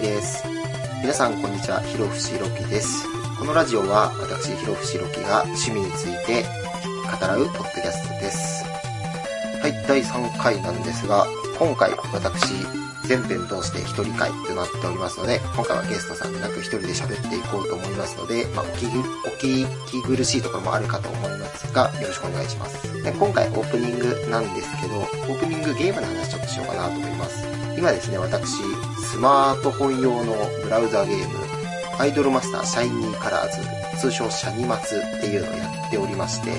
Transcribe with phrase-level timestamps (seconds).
[0.00, 0.44] です。
[1.00, 3.06] 皆さんこんにちは、ひろふしろきです。
[3.38, 8.64] このラジオは私、ひろふしろきが趣味について語らうポッドキャストです。
[9.62, 11.26] はい、第3回なんですが、
[11.58, 12.52] 今回私、
[13.06, 18.90] 全編通して一人会となっておりますので、今回はゲストさんでなく一人で喋っていこうと思いますので、まあ、おきお
[19.38, 23.02] 聞き苦しいところもあるかと思いますが、よろしくお願いします。
[23.02, 27.46] で今回オープニングなんですけど、オープニングゲームの話ちょっとしようかなと思います。
[27.78, 28.54] 今ですね、私、
[29.16, 31.38] スマートフォン用のブラウザゲーム、
[31.98, 36.56] アイドルマスターシャイニーカラーズ、通称シャニマツっていうのをやっておりまして、で、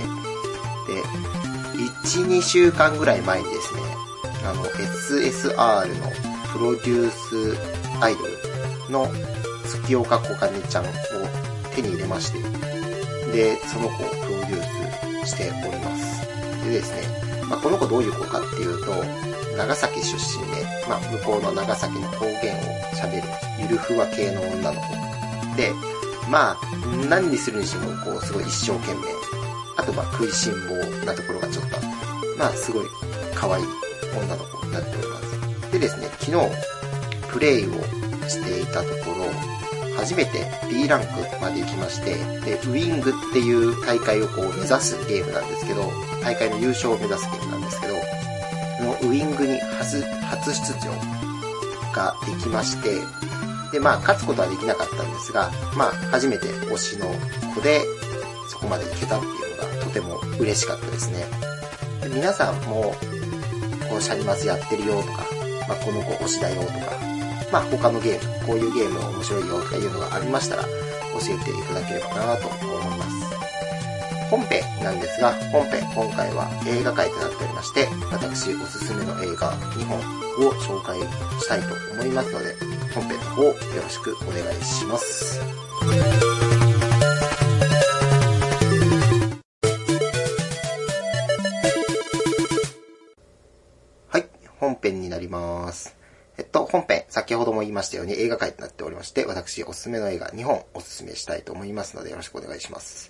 [2.04, 3.82] 1、2週間ぐらい前にですね、
[4.44, 6.08] あの、SSR の
[6.52, 9.08] プロデュースアイドルの
[9.64, 10.88] 月岡こかねちゃんを
[11.76, 12.40] 手に入れまして、
[13.32, 16.28] で、その子をプロデュースしております。
[16.66, 22.38] でですね、まあ、この子どういう子かっていうと、長崎出身で、まあ、向こうの長崎の方言を
[22.94, 23.28] 喋る、
[23.60, 25.58] ゆるふわ系の女の子。
[25.58, 25.72] で、
[26.30, 26.58] まあ、
[27.10, 29.08] 何にするにしても、こう、すごい一生懸命。
[29.78, 31.88] あと、まあ、食いしん坊なところがちょっとあって、
[32.38, 32.86] まあ、すごい
[33.34, 33.66] 可愛い
[34.16, 35.72] 女の子になっております。
[35.72, 36.78] でですね、昨日、
[37.32, 37.72] プレイを
[38.30, 39.58] していたところ、
[39.98, 41.08] 初めて B ランク
[41.42, 42.14] まで行きまして、
[42.46, 47.87] で、ウィングっていう大会をこう目指すゲームなんですけど、大会の優勝を目指すゲームなんですけど、
[49.02, 50.92] ウィングに初、初出場
[51.94, 52.90] ができまして、
[53.72, 57.08] で、まあ、勝つことはできなかったんですが、まあ、初めて推しの
[57.54, 57.82] 子で、
[58.50, 61.26] そこまで行けたっていうのがとても嬉しかったですね。
[62.02, 62.96] で皆さんも、
[63.90, 65.26] こう、シャニマツやってるよとか、
[65.68, 66.74] まあ、この子推しだよとか、
[67.52, 70.70] まあ、他のゲーム、こういうゲーム面白いよとかいうのがありましたら、教
[71.24, 73.27] えていただければなと思います。
[74.30, 79.98] 本編なんですが、本編、今回は映画会となっておりまして、私おすすめの映画2本
[80.48, 81.00] を紹介
[81.40, 82.54] したいと思いますので、
[82.94, 85.40] 本編の方よろしくお願いします。
[94.10, 94.26] はい、
[94.60, 95.96] 本編になります。
[96.38, 103.10] えっと、本編、先ほども言いましたように映画会となっておりまして、私おすすめの映画2本おすすめしたいと思いますのでよろしくお願いします。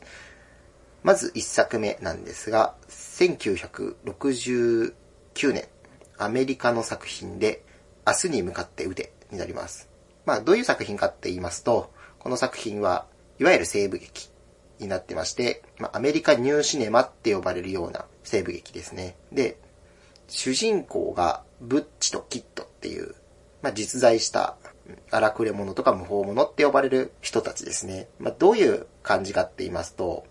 [1.08, 4.94] まず1作目なんですが、1969
[5.54, 5.64] 年、
[6.18, 7.64] アメリカの作品で、
[8.06, 9.90] 明日に向かって腕になります。
[10.26, 13.06] まあ、どういう作品かって言いますと、この作品は、
[13.40, 14.30] いわゆる西部劇
[14.80, 19.16] になってまして、まあ、アメリカニューシネマって呼ばれるような西部劇ですね。
[19.32, 19.58] で、
[20.28, 23.16] 主人公がブッチとキッドっていう、
[23.62, 24.58] まあ、実在した
[25.10, 28.10] 荒くれ者とか無法者って呼ばれる人たちですね。
[28.20, 30.26] まあ、どういう感じかって言いますと、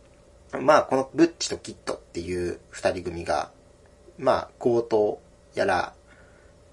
[0.52, 3.50] まあ、このブッチとキッドっていう二人組が、
[4.18, 5.20] まあ、強盗
[5.54, 5.94] やら、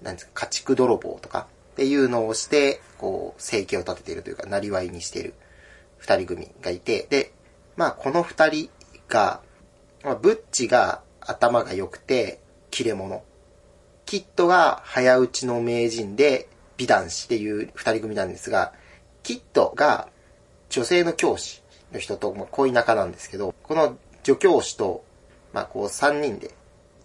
[0.02, 5.34] なんですか、家畜泥棒とかっていうのをして、こう、生計を立てているというか、なりわいにしている
[5.98, 7.32] 二人組がいて、で、
[7.76, 8.70] まあ、この二人
[9.08, 9.40] が、
[10.02, 12.40] まあ、ブッチが頭が良くて、
[12.70, 13.22] 切れ者。
[14.06, 18.72] キッドが早打ちの名人で美男子っていう二人組なんですが、
[19.22, 20.08] キッドが
[20.68, 21.62] 女性の教師
[21.94, 25.04] の人と、まあ、恋仲なんですけど、この助教師と、
[25.52, 26.50] まあ、こう三人で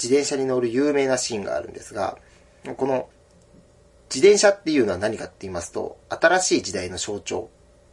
[0.02, 2.18] 自転車に乗る有名なシーンがあるんですが、
[2.78, 3.10] この
[4.14, 7.50] 自転車っていうのは何かって言いますと、新しい時代の象徴。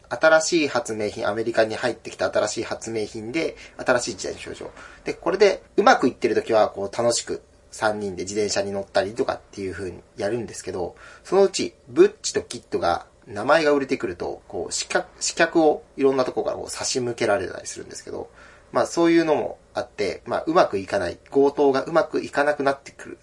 [0.09, 4.71] 新しい発明品、アメリカに入ってきた新しい発明品で、新しい時代の象徴。
[5.05, 7.43] で、これでうまくいってる時は、こう楽しく
[7.73, 18.31] 3人で自転車に乗ったりとかっていう風にやるんですけど、そのうち、ブッチとキッドが名前が売れてくると、こう、視客、視客をいろんなとこからこう差し向けられたりするんですけど、
[18.73, 23.19] まあそういうのもあって、まあうまくいかない、強盗がうまくいかなくなってくる。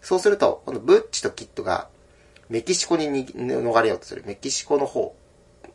[0.00, 1.88] そうすると、このブッチとキッドが
[2.48, 4.22] メキシコにに逃れようとする。
[4.26, 5.16] メキシコの方、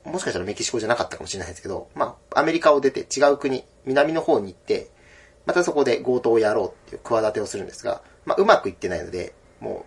[0.05, 4.89] もしかしたらメキシコじゃなかったかもしれないですけど、まあアメリカを出て違う国、南の方に行って、
[5.45, 9.85] またそこで強盗をやろうっていう企てをするんですが、まあうまくいってないので、も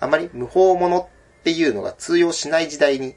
[0.00, 1.06] う、あまり無法者っ
[1.42, 3.14] ていうのが通用しない時代に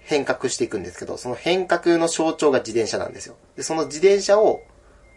[0.00, 3.36] 変革していくんですけど、その変革の象徴が自転車なんですよ。
[3.56, 4.62] で、その自転車を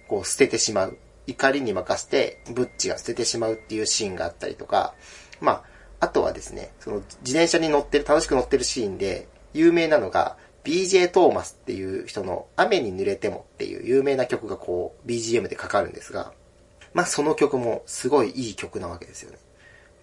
[0.08, 0.98] こう捨ててしまう。
[1.26, 4.94] 怒りに任せて、ブッチが捨ててしまうっていうシーンがあったりとか、
[5.40, 5.64] まあ、
[6.02, 16.32] あとはですね、その自転車に乗ってる、楽しく乗ってるシーンで、有名なのが、BJ トーマスっていう人の雨に濡れてもっていう有名な曲がこう BGM でかかるんですが、
[16.94, 19.38] まあその曲もすごいいい曲なわけですよね。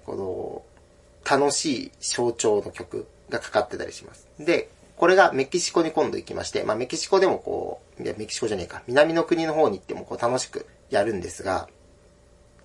[0.04, 4.28] この、楽しい象徴の曲がかかってたりします。
[4.38, 11.68] で、これがメキシコに今度行きまして、まあメキシコでもこう、いやメキシコじゃねえか、南の国の方に行ってもこう楽しくやるんですが、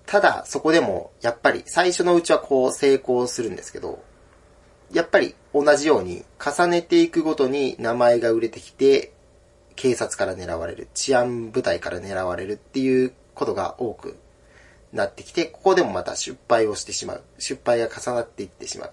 [0.04, 4.02] ただそこでもやっぱり最初のうちはこう成功するんですけど、
[4.92, 9.12] やっぱり同じように重ねていくごとに名前が売れてきて、
[9.74, 14.16] 警察から狙われる、治安部隊から狙われるっていうことが多く
[14.92, 17.22] なってきて、ここでもまた失敗をしてしまう。
[17.38, 18.92] 失敗が重なっていってしまう。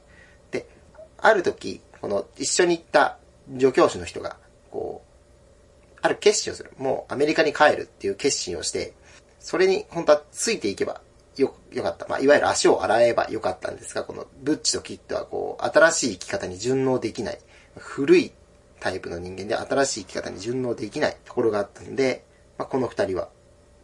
[1.23, 3.17] ある時、この一緒に行った
[3.57, 4.35] 助教師の人が、
[4.69, 6.71] こう、ある決心をする。
[6.77, 8.93] もうアメリカに帰るっていう決心をして、
[9.39, 10.99] それに本当はついていけば
[11.37, 12.05] よ、よかった。
[12.09, 17.39] まあ、いわゆる足を洗えばよかったんですが、このブッチとキッドはこう、新しい生き方に順応できない。
[17.77, 18.33] 古い
[18.81, 22.25] タイプの人間で新しい生き方に順応できないところがあったんで、
[22.57, 23.29] まあ、この二人は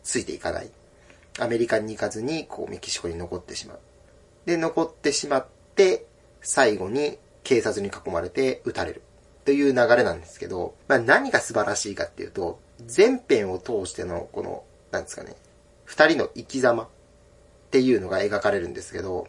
[0.03, 0.69] ついていかない。
[1.39, 3.79] アメリカに行かずに、こう、メキシコに残ってしまう。
[4.45, 6.05] で、残ってしまって、
[6.41, 9.01] 最後に警察に囲まれて撃たれる。
[9.45, 15.35] という流れなんですけど、まあ、何が素晴らしいかっていうと、全編を通しての、この、なんですかね、
[15.85, 16.87] 二人の生き様っ
[17.71, 19.27] ていうのが描かれるんですけど、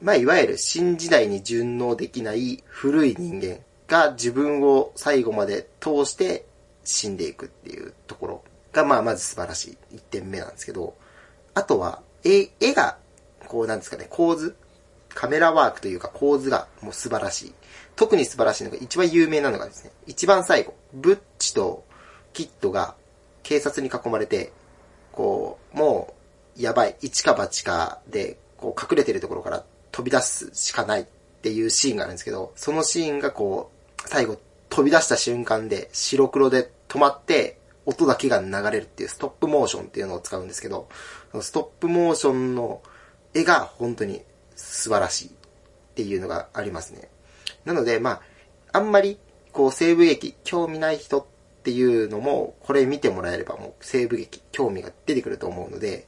[0.00, 3.58] まあ、いわゆる新時代に順応できない古い人間
[3.88, 6.46] が自分を最後まで通して
[6.84, 10.94] 死んでいくっていうところが、まあ、まず素晴らしい一点目なんですけど、
[11.54, 12.98] あとは、絵、絵が、
[13.48, 14.54] こうなんですかね、構図
[15.18, 17.54] カメラワークというか構図がもう素晴らしい。
[17.96, 21.84] 特に素晴らしいのが、一番有名なのがですね、一番最後、ブッチと
[22.32, 22.94] キッドが
[23.42, 24.52] 警察に囲まれて、
[25.10, 26.14] こう、も
[26.56, 31.06] う、やばい、一か八かで、こう、隠れてるところから飛び出すしかないっ
[31.42, 34.38] ていうシーンがあるんですけど、そのシーンがこう、最後、
[34.68, 40.88] 飛び出した瞬間で、白黒で止まって、音だけが流れるっていうストップモーションっていうのを使うんですけど、
[41.40, 42.82] ストップモーションの
[43.34, 44.22] 絵が本当に
[44.58, 45.30] 素晴らしいっ
[45.94, 47.08] ていうのがありますね。
[47.64, 48.10] なので、ま
[48.72, 49.18] あ、あんまり、
[49.52, 51.24] こう、西部劇、興味ない人っ
[51.62, 56.06] ていうのも、これ見てもらえればもう西部劇、興味が出てくると思うので、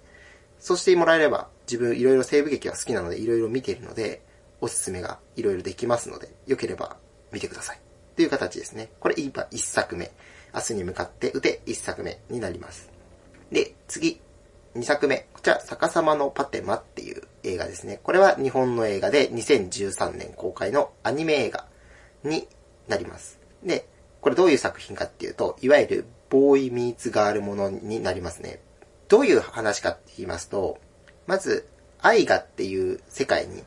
[0.58, 4.23] そうしてもらえれば、自分いろいろ西部劇が好きなので、いろいろ見ているので、
[4.61, 6.97] おすすめがいろいろできますので、よければ
[7.32, 7.81] 見てください。
[8.17, 8.91] という形ですね。
[9.00, 10.11] これ今1作目。
[10.52, 12.91] 明日に向かって打て1作目になります。
[13.50, 14.20] で、次、
[14.75, 15.26] 2作目。
[15.32, 18.00] こちら、逆さまのパテマっていう映画ですね。
[18.02, 21.66] これは日本の映画で2013年公開のアニメ映画
[22.25, 22.46] に
[22.88, 23.38] なります。
[23.62, 23.87] で、
[24.20, 28.60] これどういう作品かっていうと、いわゆるボーイミーツガールものになりますね。
[29.08, 30.78] どういう話かって言いますと、
[31.26, 31.66] まず、
[32.02, 33.62] アイガっていう世界に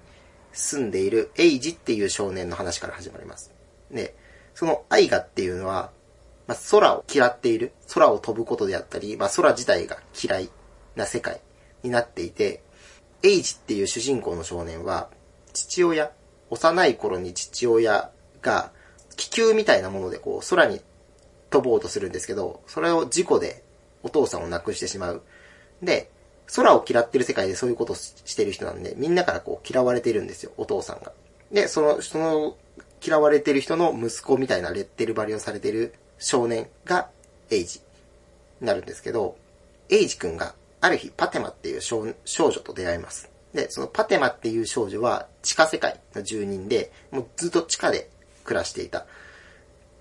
[0.53, 3.51] 住んでいるエイジっていう少年の話から始まります。
[3.91, 4.15] で、
[4.55, 5.91] そのアイガっていうのは、
[6.47, 10.49] まあ、空を嫌っている、空を飛ぶことであったり、まあ、空自体が嫌い
[10.95, 11.41] な世界
[11.83, 12.63] になっていて、
[13.23, 15.09] エイジっていう主人公の少年は、
[15.53, 16.11] 父親、
[16.49, 18.11] 幼い頃に父親
[18.41, 18.71] が
[19.15, 20.81] 気球みたいなものでこう空に
[21.49, 23.63] 飛ぼうとするんですけど、それを事故で
[24.03, 25.21] お父さんを亡くしてしまう。
[25.81, 26.11] で、
[26.53, 31.13] 空を嫌ってる世界でそういうことをしてる人なんで、みんなからこう嫌われてるんですよ、お父さんが。
[31.51, 32.57] で、その、その
[33.01, 37.09] 嫌われてる人の息子みたいなレッテル張りをされてる少年が
[37.49, 37.79] エイジ
[38.59, 39.37] になるんですけど、
[39.89, 43.31] エイジ君がある日パテマっていう少女と出会います。
[43.53, 48.09] で、そのパテマっていう少女は地下世界の住人で、もうずっと地下で
[48.43, 49.05] 暮らしていた。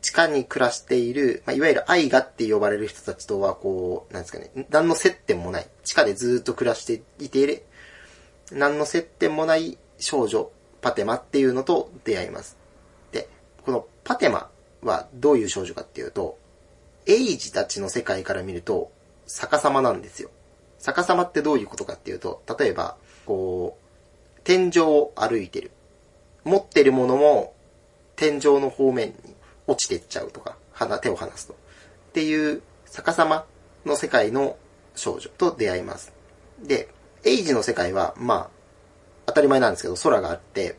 [0.00, 5.68] 地下に暮らしている、まあ、いわゆる愛がって呼ばれる人たちとは、こう、なんですかね、何の接点もない。
[5.84, 7.64] 地下でずっと暮らしていて、
[8.50, 12.56] 何の接点もない少女、パテマっていうのと出会います。
[13.12, 13.28] で、
[13.64, 14.50] このパテマ
[14.82, 16.36] はどういう少女かっていうと、
[17.06, 18.90] エイジたちの世界から見ると
[19.28, 20.30] 逆さまなんですよ。
[20.82, 25.70] 逆さまってどういうことかっていうと、例えば、こう、天井を歩いてる。
[26.44, 27.54] 持ってるものも
[28.16, 29.14] 天井の方面に
[29.68, 31.52] 落ちてっちゃうとか、鼻、手を離すと。
[31.52, 31.56] っ
[32.12, 33.46] ていう逆さま
[33.86, 34.56] の世界の
[34.96, 36.12] 少女と出会います。
[36.60, 36.88] で、
[37.24, 38.50] エイジの世界は、まあ、
[39.26, 40.76] 当たり前なんですけど、空があって、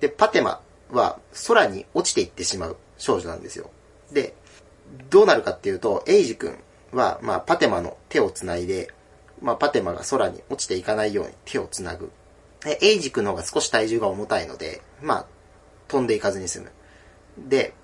[0.00, 0.60] で、パテマ
[0.90, 3.70] は空に落ちていってしまう少女なんですよ。
[4.12, 4.34] で、
[5.10, 6.56] どうなるかっていうと、エイジ君
[6.92, 8.92] は、まあ、パテマの手を繋いで、
[9.40, 12.10] まあ、パテマが空に落ちていかないように手を繋ぐ。
[12.64, 15.26] で、エイジ君の方が少し体重が重たいので、まあ、
[15.88, 16.72] 飛んでいかずに済む。
[17.48, 17.74] で、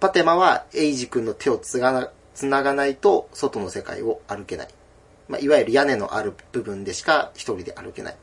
[0.00, 4.68] パテマはエイジ君の手をつがな、繋がないと外の世界を歩けない。
[5.28, 8.14] まあ、いわゆる屋根のある部分でしか一人で歩けない。
[8.14, 8.16] っ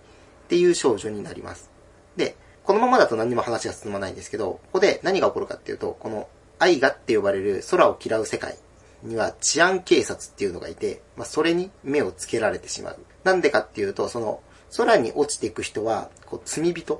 [0.48, 1.70] ていう少女になります。
[2.18, 8.58] で、このままだと何も話が進まないんですけど、ここで何が起こるかっていうと、この愛がって呼ばれる空を嫌う世界
[9.04, 13.00] には治安警察っていうのがいて、まあ、それに目をつけられてしまう。
[13.24, 14.42] なんでかっていうと、その
[14.76, 17.00] 空に落ちていく人は、こう罪人っ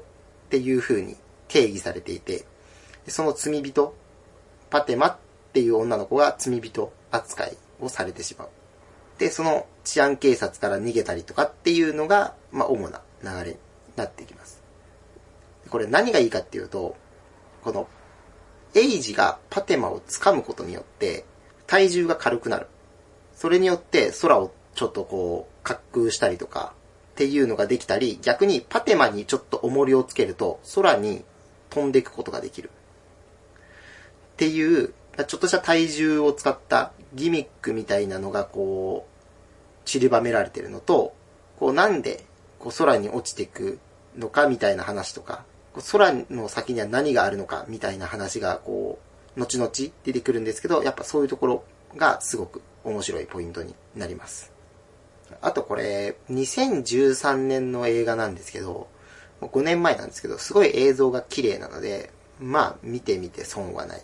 [0.50, 1.16] ていう風に
[1.48, 2.46] 定義されていて、
[3.08, 3.96] その罪人、
[4.70, 5.18] パテマっ
[5.54, 8.50] ていう女の子が罪人扱いをされてしまう。
[9.18, 13.58] で、その治安警察から逃げたりとかっていうのが、まあ、主な流れに
[13.96, 14.62] なっていきます。
[15.70, 16.96] これ何がいいかっていうと、
[17.64, 17.88] この、
[18.76, 21.26] エイジがパテマを掴むことによって、
[21.70, 22.66] 体重が軽くなる。
[23.36, 26.74] それによって空をちょっとこう、滑空したりとか、
[27.12, 31.24] っていうのができたり、逆にパテマにちょっと重りをつけると、空に
[31.70, 32.72] 飛んでいくことができる。
[34.34, 34.96] っていう、
[35.28, 41.14] ちょっとした体重を使ったギミックみたいなのがこう、散りばめられてるのと、
[41.60, 42.26] こうなんで
[42.58, 43.78] こう空に落ちていく
[44.18, 45.44] のかみたいな話とか、
[45.92, 49.72] 空の先には何があるのかみたいな話がこう、後々
[50.04, 51.64] 出てくるんですけど、やっぱそういうところ
[51.96, 54.52] がすごく面白いポイントになります。
[55.42, 58.88] あとこれ、2013年の映画なんですけど、
[59.42, 64.02] 5年前なんですけど、すごい映像が綺麗なので、まあ見てみて損はない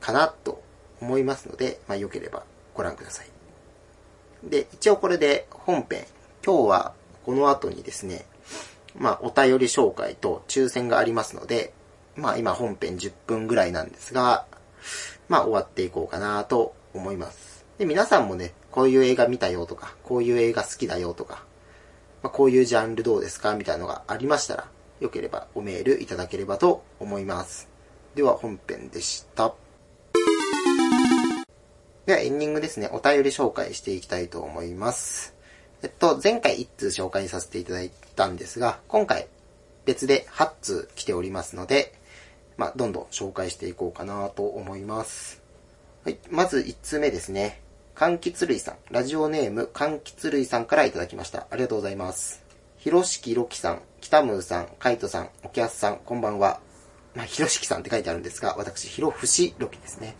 [0.00, 0.62] かなと
[1.00, 3.26] 思いますので、まあ良ければご覧ください。
[4.44, 6.06] で、一応これで本編、
[6.44, 8.26] 今日はこの後にですね、
[8.94, 11.72] まあお便り紹介と抽選がありますので、
[12.16, 14.46] まあ今本編10分ぐらいなんですが、
[15.28, 17.64] まあ終わっていこうかなと思います。
[17.78, 21.44] で、皆さんもね、こういう映画見たよとか、こういう映画好きだよとか、
[22.22, 24.68] まあ、こういうジャンルどうですかみたいなのがありましたら、
[25.00, 27.68] よければおメールいただければと思います。
[28.14, 29.54] では本編でした。
[32.06, 35.34] ではエンディングですね、お便り紹介していきたいと思います。
[35.82, 39.28] えっと、前回1通紹介させていただいたんですが、今回
[39.84, 41.92] 別で8通来ておりますので、
[42.56, 45.42] まあ、どんどん紹介していこうかなと思います。
[46.04, 47.60] はい、まず1通目ですね。
[47.94, 51.46] 柑橘類さん、ラジオネーム柑橘類さんからいただきました。
[51.50, 52.44] ありがとうございます。
[52.76, 56.60] ひろしきろきさん、きたむーさん、かいとさん、おきやすさん、こんばんは。
[57.14, 60.16] まあ、ひろしきさんって書いてあるんですが、私、ひろふしろきですね。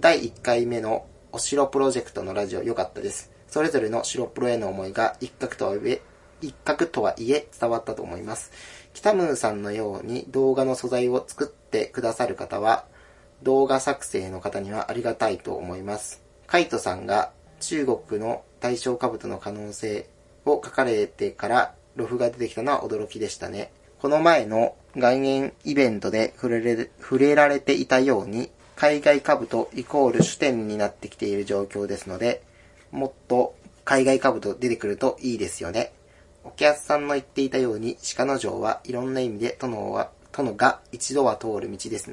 [0.00, 3.30] 第1回目のお城プロジェクトのラジオ良かったです。
[3.48, 6.02] それぞれの白プロへの思いが一角とはいえ、
[6.40, 8.52] 一角とはいえ伝わったと思います。
[8.96, 12.86] 北ムーさんのように動画の素材を作ってくださる方は、
[13.42, 16.22] 動画作成の方にはありがたいと思います。
[16.46, 20.08] カイトさんが中国の対象兜の可能性
[20.46, 23.70] を書かれてからロフが出てきたのは驚きでしたね。
[23.98, 32.42] この前の外縁イベントで触れ触れられていたように、海外株とイコール主典になってきている状況ですので、
[32.92, 35.92] もっと海外株と出てくるといいですよね。
[36.46, 42.08] お客さんの言っていたように、鹿の城はいろんな意味で殿は、殿が一度は通る道です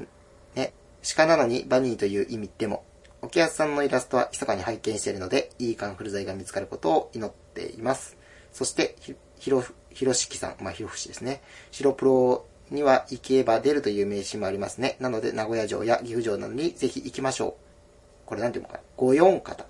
[0.54, 0.72] ね。
[1.14, 2.84] 鹿なのにバニーという意味でも、
[3.22, 8.16] お客さんのイラストは密かに拝見しているので、いいカンフル剤が見つかることを祈っています。
[8.52, 8.96] そして、
[9.38, 11.40] ひろ、ひろしきさん、まあ、ひろふしですね。
[11.70, 14.96] 白プロには行けば出るという名詞もありますね。
[14.98, 18.26] なので、名古屋城や岐阜城などにぜひ行きましょう。
[18.26, 18.80] これなんていうのかな？
[18.96, 19.66] 五四方。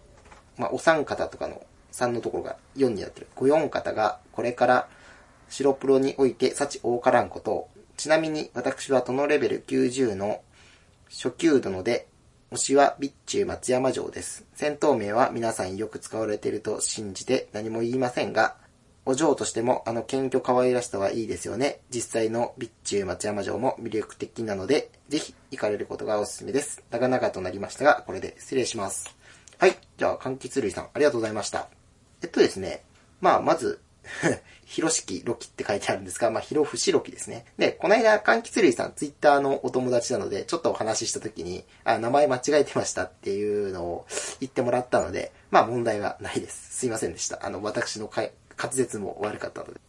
[0.56, 1.62] まあ、お三方とかの
[1.94, 3.28] 3のところが4になってる。
[3.36, 4.88] 五四方がこれから
[5.48, 7.68] 白プロにおいて幸多からんことを。
[7.96, 10.40] ちなみに私は殿レベル90の
[11.08, 12.08] 初級殿で、
[12.50, 14.44] 推しは備中松山城です。
[14.54, 18.56] 戦闘名は皆さんよく使われていると信じて何も言いませんが、
[19.06, 21.80] お嬢としてもあの謙虚可愛らしさはいいですよね。
[21.90, 26.82] 実際の備中松山城も魅力的なので、ぜひ行かれることがおすすめです。
[26.90, 29.14] 長々となりましたが、これで失礼します。
[29.58, 29.76] はい。
[29.98, 31.68] じゃあ、柑橘類さん、ありがとうございました。
[32.24, 32.82] えっとですね、
[33.20, 33.80] まあ、まず、
[34.64, 37.44] ひろしきロキって書いてあるんですが、まあ、ひろふしロキですね。
[37.58, 44.06] で、この間、柑橘類さん、ツイッターのお友達なので、ちょっとお話しした時に、あ、名前間違えてましたっていうのを
[44.40, 46.78] 言ってもらったので、まあ、問題はないです。
[46.78, 47.44] すいませんでした。
[47.44, 48.30] あの、私の滑
[48.72, 49.80] 舌も悪かったので。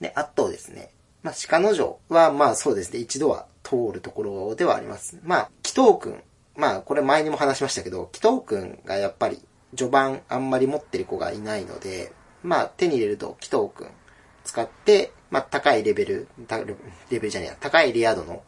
[0.00, 0.88] で、あとですね、
[1.22, 5.18] まあ、鹿の城は、まあそうですね、一度は通るところではあります。
[5.22, 6.22] まあ、紀藤くん。
[6.56, 9.42] まあ、これ前にも話しましたけど、紀藤くんがやっぱり
[9.76, 12.12] 序盤あんまり持ってる子がいないので、
[12.42, 13.88] まあ、手に入れると紀藤くん
[14.44, 16.28] 使って、まあ、高いレベル、
[17.10, 18.42] レベルじゃねえや、高いレア度の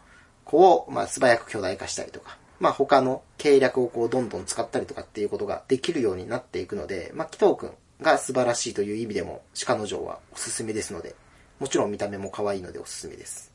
[0.44, 11.14] 子を、まあ、素早く巨大化したりとか、まあ、他の計略をこう、どんどん使ったりとかっていうことができるようになっていくので、まあ、紀藤くんが素晴らしいという意味でも、鹿の城はおすすめですので、
[11.58, 13.52] もちろん見た目も可愛いのでおすすめです。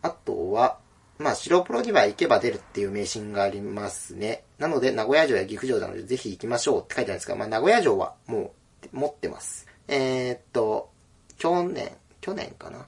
[0.00, 0.78] あとは、
[1.18, 4.44] まあ、白プロには行けば出るっていう迷信がありますね。
[4.58, 8.52] なので、名古屋城や岐阜城なのでぜひ行きましょうって書いてあるんですが、まあ、名古屋城はも
[8.92, 9.66] う持ってます。
[9.88, 10.90] えー、っと、
[11.38, 12.86] 去年、去年かな？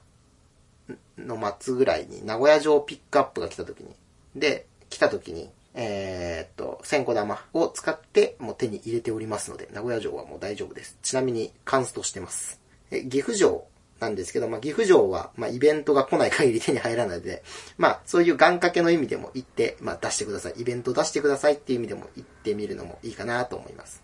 [1.17, 3.95] の末ぐらいに名古屋城ピックアップが来た時に、
[4.35, 10.97] で、来た時に、えー、っと、千個玉を使ってもう手に入れておりますので、名古屋城はもう大丈夫です。
[11.01, 12.59] ちなみに、カンストしてます。
[12.91, 13.65] え岐阜城
[13.99, 17.43] なんですけど、まあ、岐阜城は、まあ、イベントが来ない限り手に入らないので、
[17.77, 20.53] まあ、そういう願掛けの意味でも行って、まあ、出してください。
[20.57, 24.03] イベント出してくださいっていう意味でも行ってみるのもいいかなと思います。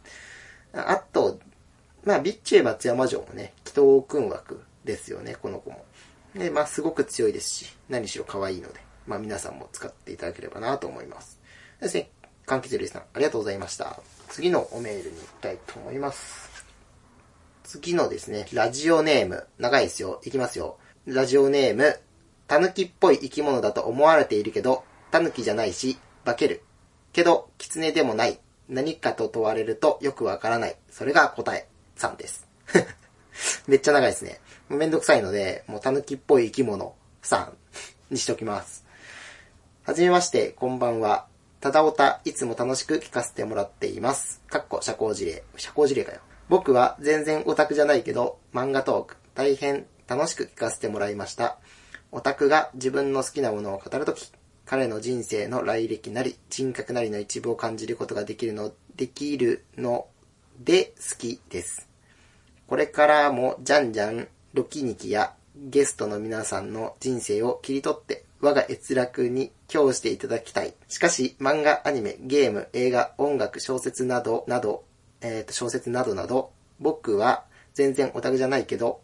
[0.74, 1.40] あと、
[2.06, 5.86] まあ、ビッチェ松山城もね、祈祷君枠ですよね、この子も。
[6.36, 8.92] で、まあ、すごく強いですし、何しろ可愛いので。
[9.08, 11.40] まあ皆さんも使っていただければなと思います。
[11.82, 12.10] ですね、
[12.46, 14.00] 関係者リスさん、ありがとうございました。
[14.30, 16.51] 次のおメールに行きたいと思います。
[17.80, 20.20] 次のですね、ラジオネーム、長いですよ。
[20.26, 20.78] いきますよ。
[21.06, 21.98] ラジオネーム、
[22.46, 26.64] タヌキっぽい生き物だと思われているけど、タヌキじゃないし、化ける。
[27.14, 28.42] けど、狐でもない。
[28.68, 30.76] 何かと問われるとよくわからない。
[30.90, 32.46] それが答え、さんです。
[33.68, 34.42] めっちゃ長いですね。
[34.68, 37.58] もうめんどくさいので、もうタヌキっぽい生き物、さん、
[38.14, 38.84] にしときます。
[39.84, 41.26] はじめまして、こんばんは。
[41.62, 44.42] ただおた、いつも楽しく聞かせてもらっています。
[44.50, 45.42] かっこ、社交辞令。
[45.56, 46.20] 社交辞令かよ。
[46.52, 51.58] 僕は全然オタクじゃないけど、漫画トーク、大変楽しく聞かせてもらいました。
[52.12, 54.30] オタクが自分の好きなものを語るとき、
[54.66, 60.08] 彼の人生の来歴なり、人格なりの一部を感じることができるの、できるの
[60.60, 61.88] で好きです。
[62.68, 70.74] これからもじゃんじゃん、ロキニキやゲストの皆さんの人生を切り取って、我が閲楽に供していただきたい。
[70.90, 74.84] しかし、漫画、アニメ、ゲーム、映画、音楽、小説など、など、
[75.22, 79.02] えっ、と、小説などなど、僕は全然オタクじゃないけど、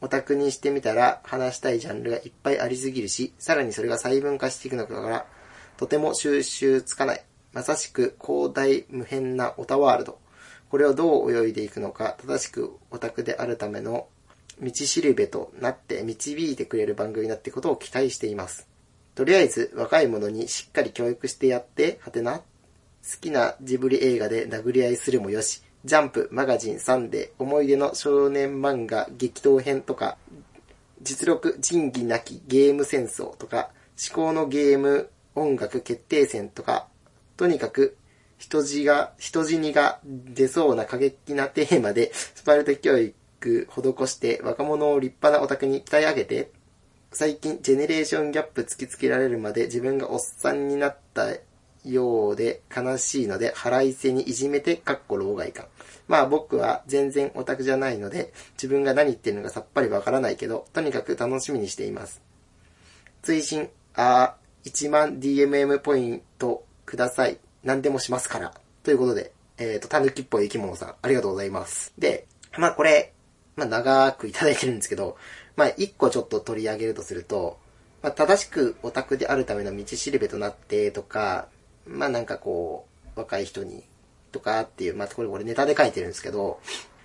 [0.00, 5.26] オタクにしてみたら話したいジャンルがいっぱいありすぎるし、さらにそれが細分化していくのだから、
[5.76, 7.24] とても収集つかない。
[7.52, 10.18] まさしく広大無辺なオタワールド。
[10.68, 14.08] これをどう泳いでいくのか、正しくオタクであるための
[14.60, 18.68] 道しるべとなって導いてくれる番組になってことを期待しています。
[19.14, 22.40] とりあえず若い者にしっかり教育してやって、はてな。
[23.04, 30.16] 好きなジブリ映画で殴り合いするもよし、ジャンプ、マガジン、サンデー、思い出の少年漫画、激闘編とか、
[31.02, 33.68] 実力、仁義なきゲーム戦争とか、
[34.02, 36.88] 思考のゲーム、音楽決定戦とか、
[37.36, 37.98] とにかく、
[38.38, 43.14] 人字が、人死にが出そうな過激なテーマで、スパルタ教育
[43.68, 46.50] 施して、若者を立派なオタクに鍛え上げて、
[47.12, 51.28] 最近、ジェネレーションギャップ突きつけられるまで自分がおっさんになった
[51.84, 55.66] ようで悲しいので腹いせにいじめて、かっこ老害感。
[56.08, 62.22] まあ僕は全然オタクじゃないので、自分が何言ってるのかさっぱりわからないけど、とにかく楽しみにしています。
[63.22, 67.38] 追伸、あー、1万 DMM ポイントください。
[67.62, 68.54] 何でもしますから。
[68.82, 71.92] ということで、えっ、と、たぬきっぽい生き物さん、ありがとうございます。
[71.98, 72.26] で、
[72.58, 73.12] まあこれ、
[73.56, 75.16] まあ長くいただいてるんですけど、
[75.56, 77.58] まあ一個ちょっと取り上げるとすると、
[78.02, 81.48] まあ正しくオタクであるための道しるべとなってとか、
[81.86, 83.84] まあなんかこう、若い人に、
[84.32, 86.60] とかっていう、まあこれこれネタで書いてるんですけど、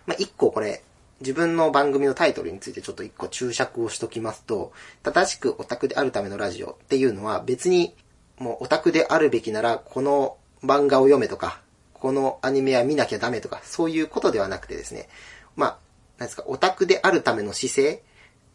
[0.05, 0.83] まあ一個これ、
[1.21, 4.71] 自分の番組のタイトルについてちょっと一個注釈をしときますと、
[5.03, 7.95] 正しくオタクであるためのラジオっていうのは別に、
[8.37, 11.61] もうオタクであるべきなら、この漫画を読めとか、
[11.93, 15.09] このアニメは見なきゃダメとか、そういうことではなくてですね、
[15.55, 15.77] まあ、
[16.17, 18.03] なんですか、オタクであるための姿勢、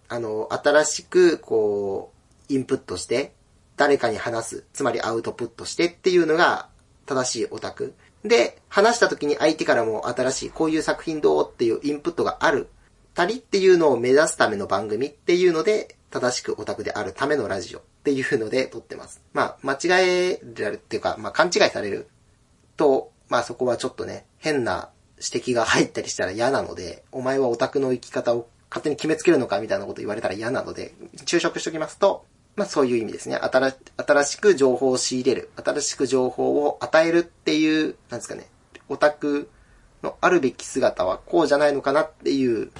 [0.08, 2.12] あの、新しく、こ
[2.48, 3.32] う、インプットして、
[3.76, 6.68] 誰かに話す、つまりアウトプットしてっていうのが
[7.06, 7.94] 正しいオタク。
[8.24, 12.68] で、話した時に相手からも新しい、こういう作品どうっていうインプットがある。
[13.14, 19.22] たりっていうのを目指すための番組っていうので、正しくオタクであるためのラジオっていうので撮ってます。
[19.32, 19.78] まあ、間違
[20.32, 22.08] えられるっていうか、まあ勘違いされる
[22.76, 32.24] と、まあそこはちょっとね、変な指摘が入ったりしたら嫌なので、お前はオタクの生き方を勝手に決めつけるのかみたいなこと言われたら嫌なので、注釈しておきますと、
[32.56, 33.36] まあそういう意味ですね。
[33.36, 35.50] 新新しく情報を仕入れる。
[35.56, 38.48] 新しく情報を与えるっていう、なんですかね。
[38.88, 39.48] オタク
[40.02, 42.70] のあるべき姿はこうじゃないのかなっていう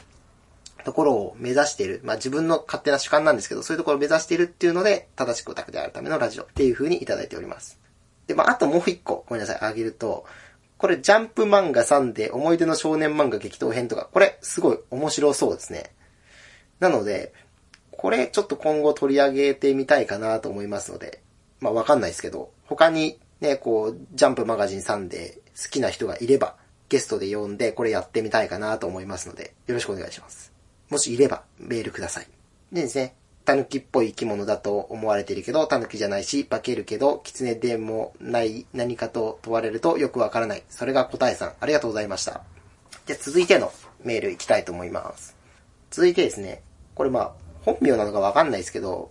[0.85, 2.01] ところを目指している。
[2.05, 7.81] まあ自分の勝手な主観なんですけど、そういうところを目指しているっていうので、正しくオタクであるためのラジオっていう風にいただいております。
[8.27, 10.25] で、まああともう一個、ごめんなさい、あげると、
[10.77, 15.95] これジャンプ漫画3で思い出の少年漫画激闘編とか、これすごい面白そうですね。
[16.81, 17.33] なので、
[18.05, 21.23] これちょっと今後取り上げてみたいかなと思いますので、
[21.61, 26.55] まあわかんないですけど、他にね、こう、ジャンプマガジンさんで好きな人がいれば、
[26.91, 30.53] ゲストで呼んでこれやってみたいかなと思いますので、よろしくお願いします。
[30.91, 32.27] もしいれば、メールください。
[32.71, 33.15] でですね、
[33.47, 40.63] タヌキっぽい生き物だと思われてるけど、タヌキじゃないし、化けるけど、狐でもない何かと問われるとよくわからない。
[40.69, 41.53] それが答えさん。
[41.59, 42.43] ありがとうございました。
[43.07, 43.73] じゃ続いての
[44.05, 45.35] メールいきたいと思います。
[45.91, 46.61] 続いてですね、
[46.95, 49.11] これまあ、本名なのかわかんないですけど、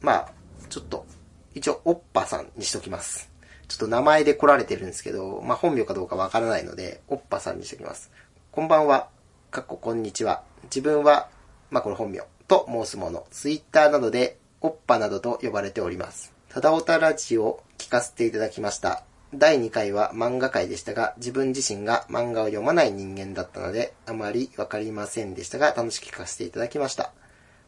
[0.00, 0.32] まあ、
[0.68, 1.06] ちょっと、
[1.54, 3.30] 一応、おっぱさんにしときます。
[3.68, 8.10] ちょっと名前で来られてるんですけど、まあ本名かどうかわからないので、おっぱさんにしときます。
[8.50, 9.08] こんばんは。
[9.50, 10.42] かっここんにちは。
[10.64, 11.28] 自分は、
[11.70, 16.32] まあこれ本名と申すもの、ツイッターなどで、おっぱなどと呼ばれております。
[16.48, 19.04] ただおたラジオを聞かせていただきました。
[19.34, 27.12] 第2回は漫画界でしたが、自分自身が漫画を読まない人間だったので、あまりわかりませんでしたが、楽しく聞かせていただきました。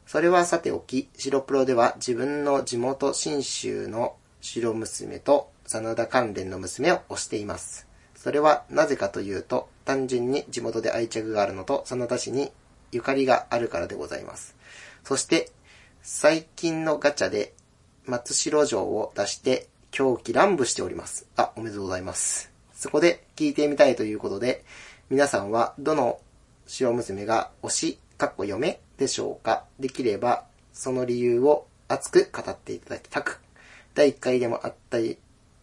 [0.09, 7.87] それはさておき、白プロでは自分の地元新州の白娘と真田関連の娘を推しています。
[8.16, 12.51] それはなぜかというと、単純に地元で愛着があるのと、真田氏に
[12.90, 14.57] ゆかりがあるからでございます。
[15.05, 15.51] そして、
[16.01, 17.53] 最近のガチャで
[18.07, 21.27] 松代城を出して狂気乱舞しております。
[21.37, 22.51] あ、おめでとうございます。
[22.73, 24.64] そこで聞いてみたいということで、
[25.11, 26.18] 皆さんはどの
[26.66, 29.65] 白娘が推し、かっこ嫁でしょうか？
[29.79, 33.41] できれば、その理由を熱く語っていただきたく、
[33.95, 35.19] 第1回でもあったり、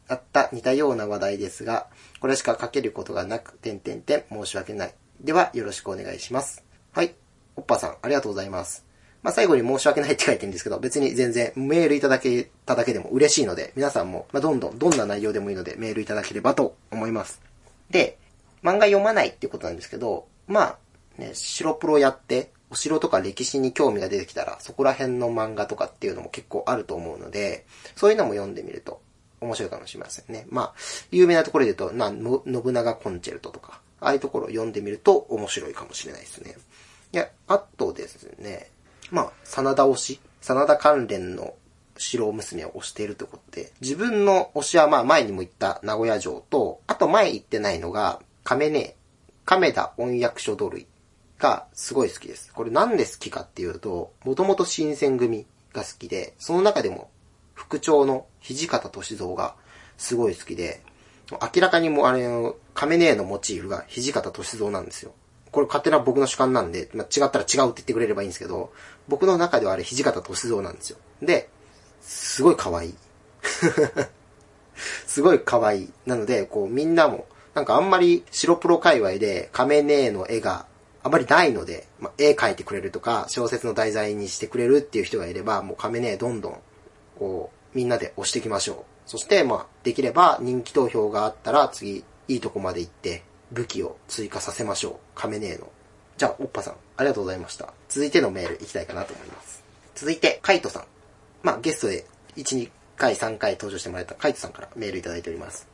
[0.08, 1.88] あった似たような話題ですが、
[2.20, 4.94] これしか書けることがなく、点々点申し訳ない。
[5.22, 6.64] では、よろしくお願いします。
[6.92, 7.16] はい。
[7.56, 8.86] おっぱさん、ありがとうございます。
[9.24, 17.42] まあ、最後に申し訳ないって書いてるんですけど、別に全然メールいただけただけでも嬉しいので、皆さんも、ま、どんどん、どんな内容でもいいので、メールいただければと思います。
[17.90, 18.18] で、
[18.62, 20.78] 漫画読まないっていうことなんですけど、まあ、
[21.18, 29.02] ね、白プロやって、お城とか歴史に興味が出てきたら、そこら辺の漫画とかっていうのも結構あると思うので、そういうのも読んでみると
[29.42, 30.48] 面白いかもしれませんね。
[30.50, 30.74] まあ、
[31.12, 36.56] 有名なところで言うと、な、信長コンチェルトとか、ああいうところを読んでみると面白いかもしれないですね。
[37.14, 38.70] いや、あとですね、
[39.12, 41.54] まあ、真田推し、真田関連の
[41.98, 48.96] 城娘を推しているということで、自分の推しはまあ前にも言った名古屋城と、あと前言ってないのが、亀ね、
[49.46, 50.88] 亀田音役所土類
[51.40, 52.54] がすごい好きです。
[52.54, 57.10] これなんで好きかっていうと、もともと新選組が好きで、その中でも
[57.54, 59.56] 副長の土方歳三が
[59.98, 60.82] すごい好きで、
[61.32, 65.14] 明らかにもうあれの、亀ねのモチーフが土方歳三なんですよ。
[65.52, 68.74] これ勝手な僕の主観なんで、まあ、違ったら違うって言ってくれればいいんですけど、
[69.08, 70.98] 僕の中ではあれ土方歳三なんですよ。
[71.22, 71.50] で、
[72.02, 72.96] すごい可愛い。
[75.08, 75.94] すごい可愛い。
[76.06, 80.66] なので、こうみんなも、なんかあんまり白プロ界隈で亀ねの絵が
[81.06, 86.60] あまりないので、まあ、絵描いてくれるとか、小説の題材にしてくれるっていう人がいれば、もう亀ねどんどん、
[87.20, 88.78] こう、みんなで押していきましょう。
[89.06, 94.94] そして、まあ、できれば人気投票があったら次、いいとこまで行って、武器を追加させましょう。
[95.14, 95.70] 亀ねえの。
[96.18, 97.72] じゃあ、おっぱさん、ありがとうございました。
[97.88, 99.64] 続いてのメール行きたいかなと思います。
[99.94, 100.86] 続いて、カイトさん。
[101.44, 105.68] まあ、ゲストで1、2回、3回登場してもらったカイトさんからメールいただいております。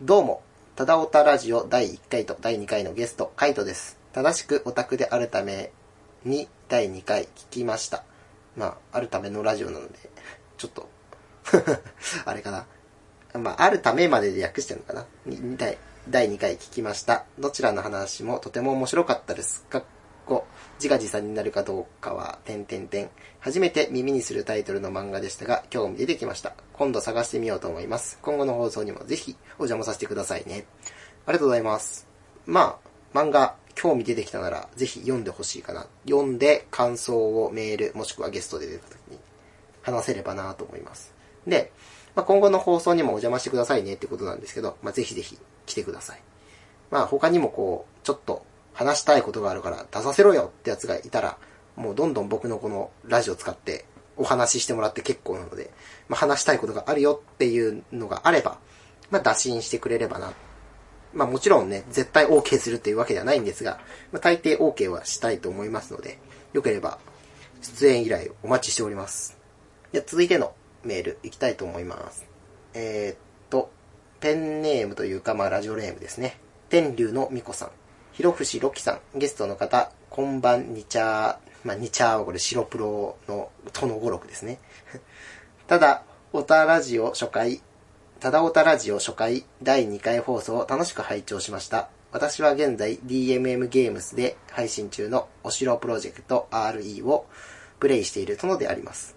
[0.00, 0.42] どうも、
[0.76, 4.05] ただおたラジオ第1回と第2回のゲスト、カイトです。
[4.16, 5.70] 正しくオタクであるため
[6.24, 8.02] に第2回聞きました。
[8.56, 9.98] まあ、あるためのラジオなので、
[10.56, 10.88] ちょっと、
[12.24, 12.66] あれかな。
[13.38, 15.06] まあ、あるためまでで訳してるのかな。
[15.26, 15.76] に第
[16.08, 17.26] 第2回聞きました。
[17.38, 19.64] どちらの話もとても面白かったです。
[19.64, 19.84] かっ
[20.24, 20.46] こ、
[20.78, 23.10] 自画自賛になるかどうかは、点々点。
[23.40, 26.54] 初めて耳にするタイトルの漫画でしたが、興味出てきました。
[26.72, 28.18] 今度探してみようと思います。
[28.22, 30.64] 今後の放送にもぜひお邪魔させてくださいね。
[31.26, 32.08] ありがとうございます。
[32.46, 32.80] ま
[33.12, 35.86] あ、漫画、興味出てきたなら、ぜひ読んでほしいかな。
[36.08, 39.18] 読んで感想をメール、もしくはゲストで出た時に
[39.82, 41.14] 話せればなと思います。
[41.46, 41.70] で、
[42.16, 46.22] まあ、今後の放送にもお邪魔してくださいねってことなんですけど、まあ、ぜひぜひ来てください。
[46.90, 51.36] まあ、他にもこう、ちょっと話したいことがあるから出させろよってやつがいたら、
[51.76, 53.84] もうどんどん僕のこのラジオ使って
[54.16, 55.70] お話ししてもらって結構なので、
[56.08, 58.58] まあ、話したいことがあるよっていうのがあれば、
[59.10, 60.32] まあ、打診してくれればな。
[61.14, 63.80] まあ、もちろんね、絶対 OK するっていうわけではないんですが、
[64.12, 66.18] まあ、大抵 OK はしたいと思いますので、
[66.52, 66.98] よければ
[67.62, 69.36] 出演依頼お待ちしております。
[69.92, 72.26] で続いてのメールいきたいと思います。
[72.74, 73.16] えー、っ
[73.50, 73.70] と、
[74.20, 76.38] ペンネームというか、まあ、ラジオネームですね。
[76.68, 77.70] 天竜のみこさん。
[78.12, 79.18] ひろふしろきさん。
[79.18, 81.66] ゲストの方、こんばんにちゃー。
[81.66, 84.58] まあ、にちゃーはこれ白プロのとの語録ですね。
[85.66, 87.60] ただ、おたラジオ初回、
[88.18, 91.90] ただおたラジオ初回第2回放送を楽しく拝聴しました。
[92.12, 97.26] 私は現在 DMM ゲームスで配信中のお城プロジェクト RE を
[97.78, 99.16] プレイしているとのであります。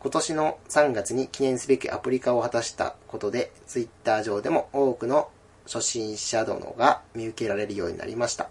[0.00, 5.30] 今年の3月に記念すべきアプリ化を果たしたことで、ツイッター上でも多くの
[5.64, 8.48] 初心者殿が見受けられるようになりました。